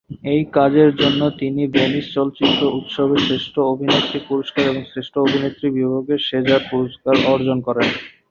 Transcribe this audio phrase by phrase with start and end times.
[0.31, 6.61] এই কাজের জন্য তিনি ভেনিস চলচ্চিত্র উৎসবের শ্রেষ্ঠ অভিনেত্রীর পুরস্কার ও শ্রেষ্ঠ অভিনেত্রী বিভাগে সেজার
[6.71, 7.89] পুরস্কার অর্জন করেন।